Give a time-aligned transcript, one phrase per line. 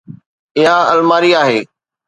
[0.57, 1.61] اها الماري آهي